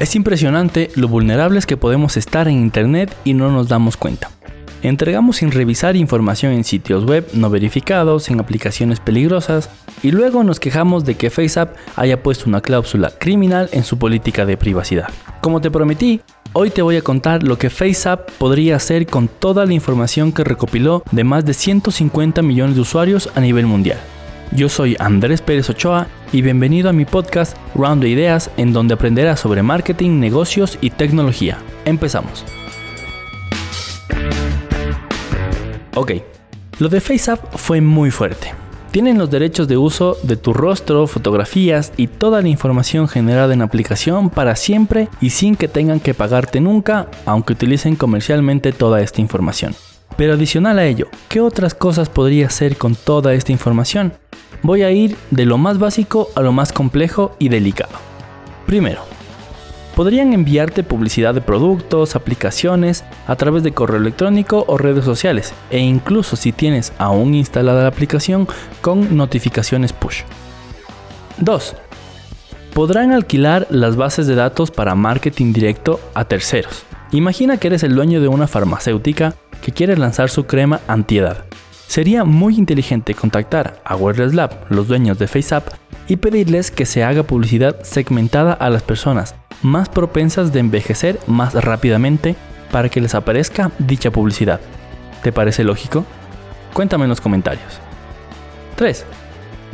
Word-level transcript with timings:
Es 0.00 0.16
impresionante 0.16 0.90
lo 0.94 1.08
vulnerables 1.08 1.66
que 1.66 1.76
podemos 1.76 2.16
estar 2.16 2.48
en 2.48 2.58
Internet 2.58 3.14
y 3.22 3.34
no 3.34 3.52
nos 3.52 3.68
damos 3.68 3.98
cuenta. 3.98 4.30
Entregamos 4.82 5.36
sin 5.36 5.50
revisar 5.50 5.94
información 5.94 6.54
en 6.54 6.64
sitios 6.64 7.04
web 7.04 7.28
no 7.34 7.50
verificados, 7.50 8.30
en 8.30 8.40
aplicaciones 8.40 8.98
peligrosas, 8.98 9.68
y 10.02 10.10
luego 10.10 10.42
nos 10.42 10.58
quejamos 10.58 11.04
de 11.04 11.16
que 11.16 11.28
FaceApp 11.28 11.76
haya 11.96 12.22
puesto 12.22 12.48
una 12.48 12.62
cláusula 12.62 13.10
criminal 13.10 13.68
en 13.72 13.84
su 13.84 13.98
política 13.98 14.46
de 14.46 14.56
privacidad. 14.56 15.10
Como 15.42 15.60
te 15.60 15.70
prometí, 15.70 16.22
hoy 16.54 16.70
te 16.70 16.80
voy 16.80 16.96
a 16.96 17.02
contar 17.02 17.42
lo 17.42 17.58
que 17.58 17.68
FaceApp 17.68 18.30
podría 18.38 18.76
hacer 18.76 19.06
con 19.06 19.28
toda 19.28 19.66
la 19.66 19.74
información 19.74 20.32
que 20.32 20.44
recopiló 20.44 21.02
de 21.12 21.24
más 21.24 21.44
de 21.44 21.52
150 21.52 22.40
millones 22.40 22.74
de 22.74 22.80
usuarios 22.80 23.28
a 23.34 23.40
nivel 23.42 23.66
mundial. 23.66 23.98
Yo 24.52 24.68
soy 24.68 24.96
Andrés 24.98 25.42
Pérez 25.42 25.70
Ochoa 25.70 26.08
y 26.32 26.42
bienvenido 26.42 26.90
a 26.90 26.92
mi 26.92 27.04
podcast 27.04 27.56
Round 27.76 28.02
de 28.02 28.08
Ideas 28.08 28.50
en 28.56 28.72
donde 28.72 28.94
aprenderás 28.94 29.38
sobre 29.38 29.62
marketing, 29.62 30.18
negocios 30.18 30.76
y 30.80 30.90
tecnología. 30.90 31.58
Empezamos. 31.84 32.44
Ok, 35.94 36.12
lo 36.80 36.88
de 36.88 37.00
FaceApp 37.00 37.54
fue 37.54 37.80
muy 37.80 38.10
fuerte. 38.10 38.52
Tienen 38.90 39.18
los 39.18 39.30
derechos 39.30 39.68
de 39.68 39.76
uso 39.76 40.16
de 40.24 40.36
tu 40.36 40.52
rostro, 40.52 41.06
fotografías 41.06 41.92
y 41.96 42.08
toda 42.08 42.42
la 42.42 42.48
información 42.48 43.06
generada 43.06 43.52
en 43.52 43.60
la 43.60 43.66
aplicación 43.66 44.30
para 44.30 44.56
siempre 44.56 45.08
y 45.20 45.30
sin 45.30 45.54
que 45.54 45.68
tengan 45.68 46.00
que 46.00 46.12
pagarte 46.12 46.60
nunca, 46.60 47.06
aunque 47.24 47.52
utilicen 47.52 47.94
comercialmente 47.94 48.72
toda 48.72 49.00
esta 49.00 49.20
información. 49.20 49.76
Pero 50.16 50.32
adicional 50.32 50.80
a 50.80 50.86
ello, 50.86 51.06
¿qué 51.28 51.40
otras 51.40 51.72
cosas 51.74 52.08
podría 52.08 52.48
hacer 52.48 52.76
con 52.76 52.96
toda 52.96 53.32
esta 53.32 53.52
información? 53.52 54.12
Voy 54.62 54.82
a 54.82 54.90
ir 54.90 55.16
de 55.30 55.46
lo 55.46 55.56
más 55.58 55.78
básico 55.78 56.28
a 56.34 56.42
lo 56.42 56.52
más 56.52 56.72
complejo 56.72 57.34
y 57.38 57.48
delicado. 57.48 57.92
Primero, 58.66 59.02
podrían 59.96 60.32
enviarte 60.32 60.82
publicidad 60.82 61.34
de 61.34 61.40
productos, 61.40 62.14
aplicaciones 62.14 63.04
a 63.26 63.36
través 63.36 63.62
de 63.62 63.72
correo 63.72 63.98
electrónico 63.98 64.64
o 64.68 64.76
redes 64.76 65.04
sociales 65.04 65.54
e 65.70 65.78
incluso 65.78 66.36
si 66.36 66.52
tienes 66.52 66.92
aún 66.98 67.34
instalada 67.34 67.82
la 67.82 67.88
aplicación 67.88 68.46
con 68.82 69.16
notificaciones 69.16 69.92
push. 69.92 70.22
2. 71.38 71.76
Podrán 72.74 73.12
alquilar 73.12 73.66
las 73.70 73.96
bases 73.96 74.26
de 74.26 74.34
datos 74.34 74.70
para 74.70 74.94
marketing 74.94 75.52
directo 75.52 76.00
a 76.14 76.24
terceros. 76.24 76.84
Imagina 77.12 77.56
que 77.56 77.68
eres 77.68 77.82
el 77.82 77.94
dueño 77.94 78.20
de 78.20 78.28
una 78.28 78.46
farmacéutica 78.46 79.34
que 79.62 79.72
quiere 79.72 79.96
lanzar 79.96 80.30
su 80.30 80.44
crema 80.44 80.80
antiedad. 80.86 81.49
Sería 81.90 82.22
muy 82.22 82.56
inteligente 82.56 83.14
contactar 83.14 83.82
a 83.84 83.96
Wireless 83.96 84.32
Lab, 84.32 84.66
los 84.68 84.86
dueños 84.86 85.18
de 85.18 85.26
FaceApp, 85.26 85.70
y 86.06 86.18
pedirles 86.18 86.70
que 86.70 86.86
se 86.86 87.02
haga 87.02 87.24
publicidad 87.24 87.82
segmentada 87.82 88.52
a 88.52 88.70
las 88.70 88.84
personas 88.84 89.34
más 89.62 89.88
propensas 89.88 90.52
de 90.52 90.60
envejecer 90.60 91.18
más 91.26 91.52
rápidamente 91.52 92.36
para 92.70 92.88
que 92.88 93.00
les 93.00 93.16
aparezca 93.16 93.72
dicha 93.80 94.12
publicidad. 94.12 94.60
¿Te 95.24 95.32
parece 95.32 95.64
lógico? 95.64 96.04
Cuéntame 96.74 97.06
en 97.06 97.08
los 97.08 97.20
comentarios. 97.20 97.80
3. 98.76 99.04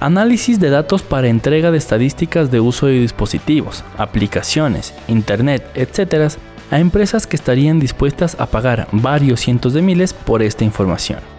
Análisis 0.00 0.58
de 0.58 0.70
datos 0.70 1.02
para 1.02 1.28
entrega 1.28 1.70
de 1.70 1.76
estadísticas 1.76 2.50
de 2.50 2.60
uso 2.60 2.86
de 2.86 2.98
dispositivos, 2.98 3.84
aplicaciones, 3.98 4.94
internet, 5.06 5.70
etc. 5.74 6.32
a 6.70 6.80
empresas 6.80 7.26
que 7.26 7.36
estarían 7.36 7.78
dispuestas 7.78 8.40
a 8.40 8.46
pagar 8.46 8.88
varios 8.90 9.40
cientos 9.40 9.74
de 9.74 9.82
miles 9.82 10.14
por 10.14 10.42
esta 10.42 10.64
información. 10.64 11.35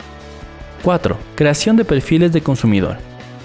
4. 0.83 1.17
Creación 1.35 1.75
de 1.75 1.85
perfiles 1.85 2.33
de 2.33 2.41
consumidor. 2.41 2.97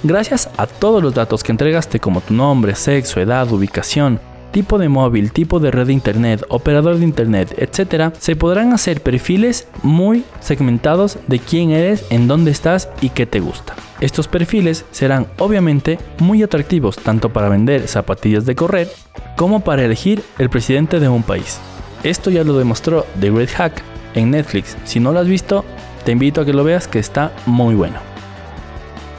Gracias 0.02 0.50
a 0.56 0.66
todos 0.66 1.02
los 1.02 1.14
datos 1.14 1.42
que 1.42 1.52
entregaste 1.52 2.00
como 2.00 2.20
tu 2.20 2.34
nombre, 2.34 2.74
sexo, 2.74 3.20
edad, 3.20 3.50
ubicación, 3.52 4.20
tipo 4.52 4.78
de 4.78 4.88
móvil, 4.88 5.32
tipo 5.32 5.58
de 5.58 5.70
red 5.70 5.86
de 5.86 5.92
internet, 5.92 6.44
operador 6.48 6.98
de 6.98 7.04
internet, 7.04 7.54
etc., 7.56 8.14
se 8.18 8.36
podrán 8.36 8.72
hacer 8.72 9.00
perfiles 9.00 9.66
muy 9.82 10.24
segmentados 10.40 11.18
de 11.26 11.38
quién 11.38 11.70
eres, 11.70 12.04
en 12.10 12.28
dónde 12.28 12.50
estás 12.50 12.88
y 13.00 13.08
qué 13.08 13.26
te 13.26 13.40
gusta. 13.40 13.74
Estos 14.00 14.28
perfiles 14.28 14.84
serán 14.90 15.26
obviamente 15.38 15.98
muy 16.18 16.42
atractivos 16.42 16.96
tanto 16.96 17.32
para 17.32 17.48
vender 17.48 17.88
zapatillas 17.88 18.44
de 18.44 18.54
correr 18.54 18.88
como 19.36 19.60
para 19.60 19.84
elegir 19.84 20.22
el 20.38 20.50
presidente 20.50 21.00
de 21.00 21.08
un 21.08 21.22
país. 21.22 21.58
Esto 22.02 22.30
ya 22.30 22.44
lo 22.44 22.58
demostró 22.58 23.06
The 23.20 23.30
Great 23.30 23.50
Hack 23.50 23.82
en 24.14 24.32
Netflix. 24.32 24.76
Si 24.84 24.98
no 24.98 25.12
lo 25.12 25.20
has 25.20 25.28
visto, 25.28 25.64
te 26.04 26.12
invito 26.12 26.40
a 26.40 26.44
que 26.44 26.52
lo 26.52 26.64
veas 26.64 26.88
que 26.88 26.98
está 26.98 27.32
muy 27.46 27.74
bueno. 27.74 27.98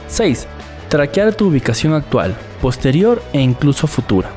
6. 0.08 0.46
Traquear 0.88 1.34
tu 1.34 1.48
ubicación 1.48 1.94
actual, 1.94 2.36
posterior 2.60 3.22
e 3.32 3.40
incluso 3.40 3.86
futura 3.86 4.30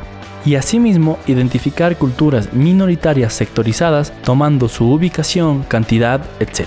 y 0.47 0.55
asimismo 0.55 1.19
identificar 1.27 1.97
culturas 1.97 2.53
minoritarias 2.53 3.33
sectorizadas 3.33 4.13
tomando 4.23 4.69
su 4.69 4.89
ubicación, 4.89 5.63
cantidad, 5.63 6.21
etc. 6.39 6.65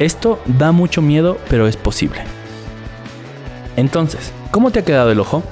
Esto 0.00 0.40
da 0.44 0.72
mucho 0.72 1.00
miedo, 1.00 1.38
pero 1.48 1.68
es 1.68 1.76
posible. 1.76 2.22
Entonces, 3.76 4.32
¿cómo 4.50 4.72
te 4.72 4.80
ha 4.80 4.84
quedado 4.84 5.12
el 5.12 5.20
ojo? 5.20 5.44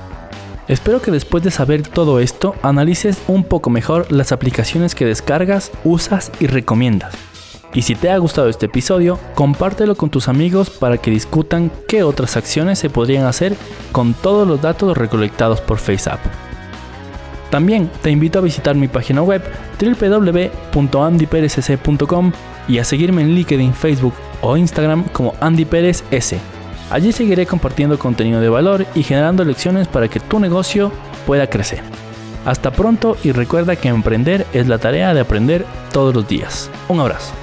Espero 0.66 1.00
que 1.00 1.12
después 1.12 1.44
de 1.44 1.52
saber 1.52 1.86
todo 1.86 2.18
esto 2.18 2.56
analices 2.62 3.18
un 3.28 3.44
poco 3.44 3.70
mejor 3.70 4.10
las 4.10 4.32
aplicaciones 4.32 4.96
que 4.96 5.06
descargas, 5.06 5.70
usas 5.84 6.32
y 6.40 6.48
recomiendas. 6.48 7.27
Y 7.74 7.82
si 7.82 7.94
te 7.94 8.10
ha 8.10 8.18
gustado 8.18 8.48
este 8.48 8.66
episodio, 8.66 9.18
compártelo 9.34 9.94
con 9.94 10.10
tus 10.10 10.28
amigos 10.28 10.70
para 10.70 10.98
que 10.98 11.10
discutan 11.10 11.70
qué 11.86 12.02
otras 12.02 12.36
acciones 12.36 12.78
se 12.78 12.90
podrían 12.90 13.26
hacer 13.26 13.56
con 13.92 14.14
todos 14.14 14.48
los 14.48 14.62
datos 14.62 14.96
recolectados 14.96 15.60
por 15.60 15.78
FaceApp. 15.78 16.20
También 17.50 17.90
te 18.02 18.10
invito 18.10 18.38
a 18.38 18.42
visitar 18.42 18.76
mi 18.76 18.88
página 18.88 19.22
web 19.22 19.42
www.andyperezc.com 19.80 22.32
y 22.68 22.78
a 22.78 22.84
seguirme 22.84 23.22
en 23.22 23.34
LinkedIn, 23.34 23.74
Facebook 23.74 24.14
o 24.42 24.56
Instagram 24.56 25.04
como 25.12 25.34
Andy 25.40 25.64
Pérez 25.64 26.04
S. 26.10 26.38
Allí 26.90 27.12
seguiré 27.12 27.46
compartiendo 27.46 27.98
contenido 27.98 28.40
de 28.40 28.48
valor 28.48 28.86
y 28.94 29.02
generando 29.02 29.44
lecciones 29.44 29.88
para 29.88 30.08
que 30.08 30.20
tu 30.20 30.40
negocio 30.40 30.90
pueda 31.26 31.48
crecer. 31.48 31.82
Hasta 32.44 32.70
pronto 32.70 33.16
y 33.22 33.32
recuerda 33.32 33.76
que 33.76 33.88
emprender 33.88 34.46
es 34.52 34.68
la 34.68 34.78
tarea 34.78 35.12
de 35.12 35.20
aprender 35.20 35.66
todos 35.92 36.14
los 36.14 36.26
días. 36.26 36.70
Un 36.88 37.00
abrazo. 37.00 37.34